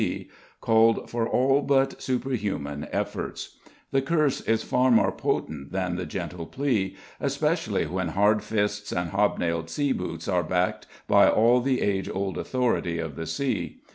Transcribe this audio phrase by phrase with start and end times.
[0.01, 0.29] B.,
[0.61, 3.57] called for all but superhuman efforts.
[3.91, 9.11] The curse is far more potent than the gentle plea, especially when hard fists and
[9.11, 13.83] hobnailed sea boots are backed by all of the age old authority of the sea.